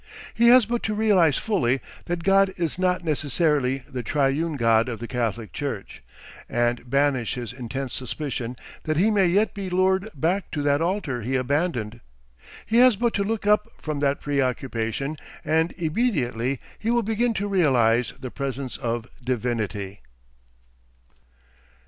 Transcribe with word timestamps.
He 0.33 0.47
has 0.47 0.65
but 0.65 0.81
to 0.85 0.95
realise 0.95 1.37
fully 1.37 1.79
that 2.05 2.23
God 2.23 2.51
is 2.57 2.79
not 2.79 3.03
necessarily 3.03 3.83
the 3.87 4.01
Triune 4.01 4.55
God 4.57 4.89
of 4.89 4.97
the 4.97 5.07
Catholic 5.07 5.53
Church, 5.53 6.01
and 6.49 6.89
banish 6.89 7.35
his 7.35 7.53
intense 7.53 7.93
suspicion 7.93 8.55
that 8.85 8.97
he 8.97 9.11
may 9.11 9.27
yet 9.27 9.53
be 9.53 9.69
lured 9.69 10.09
back 10.15 10.49
to 10.53 10.63
that 10.63 10.81
altar 10.81 11.21
he 11.21 11.35
abandoned, 11.35 12.01
he 12.65 12.77
has 12.77 12.95
but 12.95 13.13
to 13.13 13.23
look 13.23 13.45
up 13.45 13.69
from 13.79 13.99
that 13.99 14.21
preoccupation, 14.21 15.17
and 15.45 15.71
immediately 15.73 16.59
he 16.79 16.89
will 16.89 17.03
begin 17.03 17.35
to 17.35 17.47
realise 17.47 18.09
the 18.19 18.31
presence 18.31 18.77
of 18.77 19.05
Divinity. 19.23 19.99